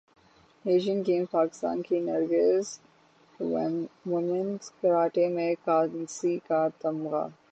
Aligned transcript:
Asian 0.65 0.99
games 1.03 1.27
Pakistan 1.31 1.81
کی 1.81 1.99
نرگس 1.99 2.67
کا 3.39 3.73
women's 4.05 4.69
karate 4.81 5.27
میں 5.27 5.53
کانسی 5.65 6.37
کا 6.47 6.67
تمغہ 6.79 7.25